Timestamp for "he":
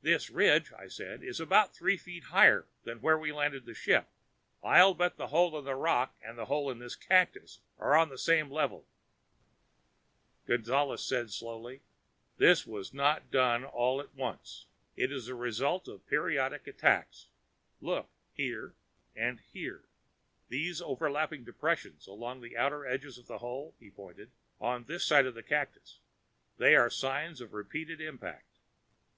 23.78-23.90